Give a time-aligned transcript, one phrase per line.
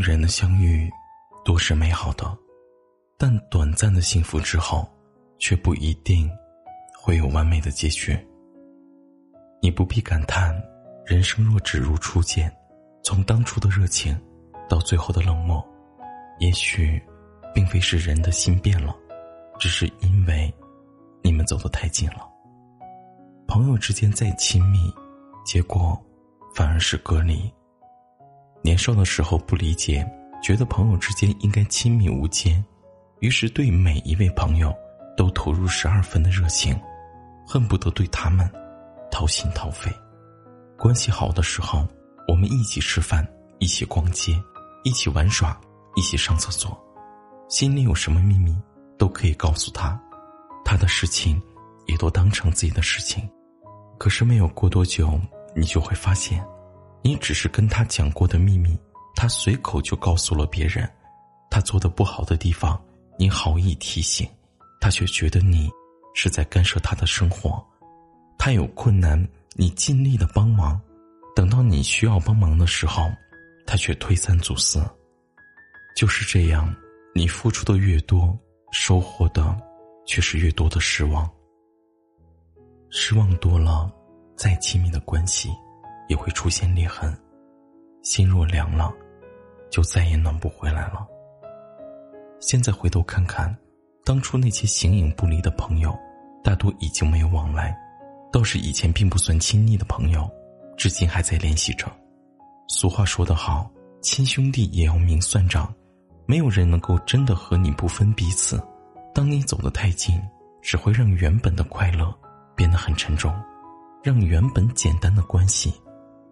[0.00, 0.90] 人的相遇，
[1.44, 2.36] 都是美好的，
[3.18, 4.88] 但短暂的幸福之后，
[5.38, 6.30] 却不一定
[6.98, 8.18] 会有完美的结局。
[9.60, 10.58] 你不必感叹，
[11.04, 12.50] 人生若只如初见，
[13.04, 14.18] 从当初的热情，
[14.70, 15.62] 到最后的冷漠，
[16.38, 17.00] 也许，
[17.54, 18.96] 并非是人的心变了，
[19.58, 20.52] 只是因为，
[21.22, 22.26] 你们走得太近了。
[23.46, 24.90] 朋友之间再亲密，
[25.44, 26.02] 结果，
[26.54, 27.52] 反而是隔离。
[28.62, 30.06] 年少的时候不理解，
[30.42, 32.62] 觉得朋友之间应该亲密无间，
[33.20, 34.74] 于是对每一位朋友
[35.16, 36.78] 都投入十二分的热情，
[37.46, 38.48] 恨不得对他们
[39.10, 39.90] 掏心掏肺。
[40.76, 41.86] 关系好的时候，
[42.28, 43.26] 我们一起吃饭，
[43.58, 44.32] 一起逛街，
[44.84, 45.58] 一起玩耍，
[45.96, 46.78] 一起上厕所，
[47.48, 48.56] 心里有什么秘密
[48.98, 50.00] 都可以告诉他，
[50.64, 51.40] 他的事情
[51.86, 53.28] 也都当成自己的事情。
[53.98, 55.20] 可是没有过多久，
[55.54, 56.42] 你就会发现。
[57.02, 58.78] 你只是跟他讲过的秘密，
[59.14, 60.88] 他随口就告诉了别人。
[61.50, 62.80] 他做的不好的地方，
[63.18, 64.28] 你好意提醒，
[64.80, 65.68] 他却觉得你
[66.14, 67.64] 是在干涉他的生活。
[68.38, 70.80] 他有困难，你尽力的帮忙，
[71.34, 73.10] 等到你需要帮忙的时候，
[73.66, 74.80] 他却推三阻四。
[75.96, 76.72] 就是这样，
[77.14, 78.38] 你付出的越多，
[78.70, 79.56] 收获的
[80.06, 81.28] 却是越多的失望。
[82.90, 83.90] 失望多了，
[84.36, 85.50] 再亲密的关系。
[86.10, 87.16] 也会出现裂痕，
[88.02, 88.92] 心若凉了，
[89.70, 91.06] 就再也暖不回来了。
[92.40, 93.56] 现在回头看看，
[94.04, 95.96] 当初那些形影不离的朋友，
[96.42, 97.72] 大多已经没有往来；
[98.32, 100.28] 倒是以前并不算亲昵的朋友，
[100.76, 101.86] 至今还在联系着。
[102.66, 103.70] 俗话说得好，
[104.02, 105.72] 亲兄弟也要明算账，
[106.26, 108.60] 没有人能够真的和你不分彼此。
[109.14, 110.20] 当你走得太近，
[110.60, 112.12] 只会让原本的快乐
[112.56, 113.32] 变得很沉重，
[114.02, 115.72] 让原本简单的关系。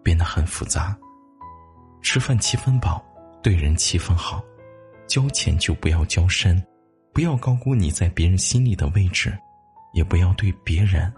[0.09, 0.97] 变得很复杂。
[2.01, 2.99] 吃饭七分饱，
[3.43, 4.43] 对人七分好，
[5.05, 6.59] 交钱就不要交深，
[7.13, 9.37] 不要高估你在别人心里的位置，
[9.93, 11.13] 也不要对别人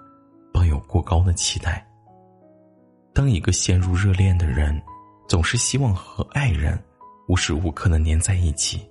[0.53, 1.87] 抱有过高的期待。
[3.13, 4.77] 当一个陷入热恋的人，
[5.25, 6.77] 总是希望和爱人
[7.29, 8.85] 无时无刻的粘在一起，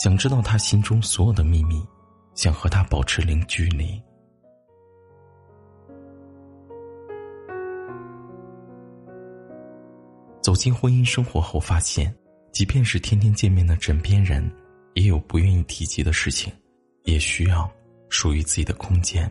[0.00, 1.84] 想知道他心中所有的秘密，
[2.36, 4.00] 想和他保持零距离。
[10.44, 12.14] 走进婚姻生活后，发现，
[12.52, 14.46] 即便是天天见面的枕边人，
[14.92, 16.52] 也有不愿意提及的事情，
[17.04, 17.66] 也需要
[18.10, 19.24] 属于自己的空间。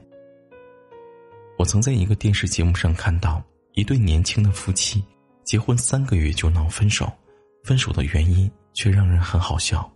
[1.59, 3.43] 我曾在一个电视节目上看到，
[3.73, 5.03] 一对年轻的夫妻
[5.43, 7.07] 结婚三个月就闹分手，
[7.63, 9.87] 分手的原因却让人很好笑。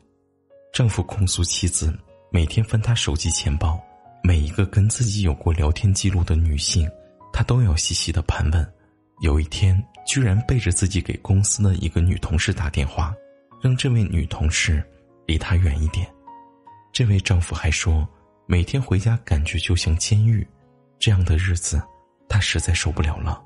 [0.71, 1.97] 丈夫控诉妻子
[2.29, 3.83] 每天翻他手机钱包，
[4.21, 6.87] 每一个跟自己有过聊天记录的女性，
[7.33, 8.73] 他都要细细的盘问。
[9.21, 13.13] 有一天，居然背着自己给公司的一个女同事打电话，
[13.61, 14.81] 让这位女同事
[15.25, 16.07] 离他远一点。
[16.93, 18.07] 这位丈夫还说，
[18.47, 20.47] 每天回家感觉就像监狱，
[20.97, 21.81] 这样的日子，
[22.29, 23.43] 他实在受不了了。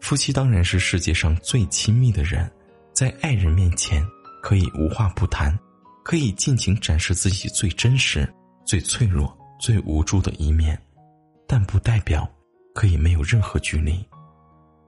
[0.00, 2.50] 夫妻当然是世界上最亲密的人，
[2.94, 4.02] 在爱人面前
[4.42, 5.56] 可以无话不谈，
[6.02, 8.26] 可以尽情展示自己最真实、
[8.64, 10.80] 最脆弱、最无助的一面，
[11.46, 12.26] 但不代表
[12.74, 14.04] 可以没有任何距离。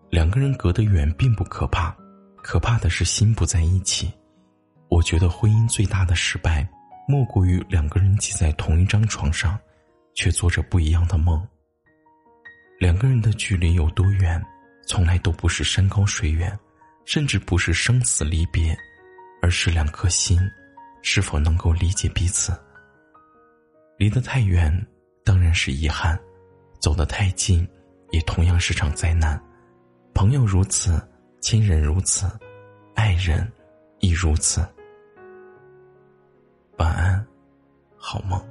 [0.09, 1.95] 两个人隔得远并不可怕，
[2.43, 4.13] 可怕的是心不在一起。
[4.89, 6.67] 我觉得婚姻最大的失败，
[7.09, 9.59] 莫过于两个人挤在同一张床上，
[10.15, 11.45] 却做着不一样的梦。
[12.79, 14.43] 两个人的距离有多远，
[14.87, 16.57] 从来都不是山高水远，
[17.05, 18.77] 甚至不是生死离别，
[19.43, 20.39] 而是两颗心
[21.03, 22.57] 是否能够理解彼此。
[23.99, 24.87] 离得太远，
[25.25, 26.17] 当然是遗憾；
[26.81, 27.67] 走得太近，
[28.13, 29.43] 也同样是场灾难。
[30.17, 30.99] 朋友如此，
[31.43, 32.27] 亲人如此，
[32.95, 33.47] 爱人
[34.01, 34.67] 亦如此。
[36.79, 37.27] 晚安，
[37.99, 38.43] 好梦。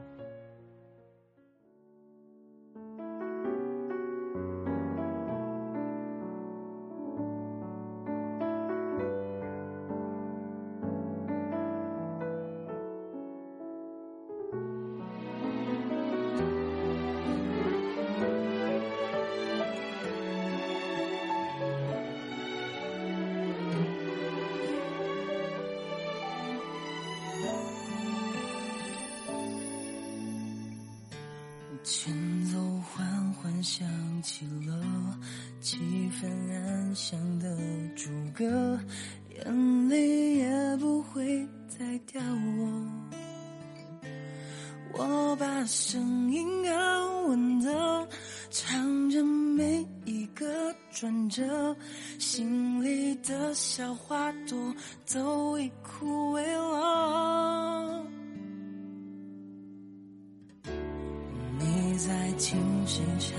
[31.86, 32.12] 前
[32.46, 33.88] 奏缓缓响
[34.24, 35.20] 起了，
[35.62, 35.78] 气
[36.20, 37.56] 氛安详的
[37.96, 38.80] 主歌，
[39.36, 42.20] 眼泪也不会再掉
[42.58, 42.68] 落。
[44.98, 48.10] 我把声音安稳的
[48.50, 51.76] 唱着每一个转折，
[52.18, 54.74] 心里的小花朵
[55.14, 57.45] 都已枯萎了。
[62.08, 63.34] 在听谁唱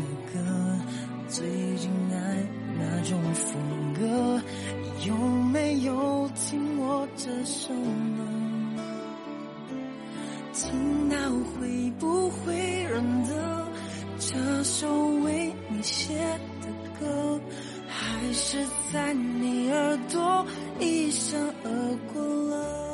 [0.00, 0.40] 的歌？
[1.28, 1.46] 最
[1.76, 2.16] 近爱
[2.78, 3.60] 哪种风
[3.92, 4.40] 格？
[5.06, 5.14] 有
[5.52, 8.24] 没有听我这首呢？
[10.54, 11.16] 听到
[11.52, 12.54] 会不会
[12.84, 13.66] 认得
[14.18, 14.88] 这首
[15.22, 16.14] 为你写
[16.62, 16.68] 的
[16.98, 17.38] 歌？
[17.86, 18.56] 还是
[18.94, 20.46] 在你耳朵
[20.80, 22.85] 一闪而过了？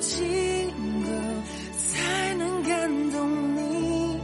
[0.00, 0.70] 情
[1.02, 1.08] 歌
[1.76, 4.16] 才能感动你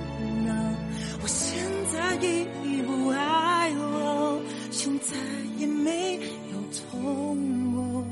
[0.47, 0.77] 呢？
[1.23, 1.59] 我现
[1.93, 2.47] 在已
[2.83, 4.41] 不爱了，
[4.71, 5.17] 现在
[5.59, 6.15] 也没
[6.53, 6.57] 有
[6.93, 8.05] 痛过，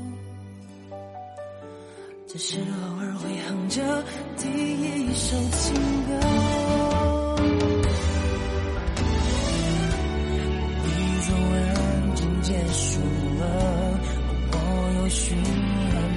[2.27, 2.65] 只是偶
[2.99, 4.03] 尔会哼着
[4.37, 5.73] 第一首情
[6.07, 6.09] 歌。
[10.83, 10.89] 你
[11.21, 12.99] 走安静结束
[13.39, 13.41] 了。
[14.55, 14.57] 我
[14.99, 15.51] 有循环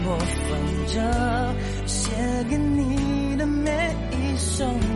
[0.04, 0.48] 播放
[0.86, 0.94] 着
[1.86, 2.10] 写
[2.50, 4.95] 给你的每一首。